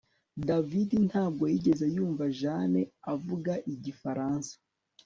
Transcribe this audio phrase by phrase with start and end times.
[0.47, 2.81] David ntabwo yigeze yumva Jane
[3.13, 4.53] avuga igifaransa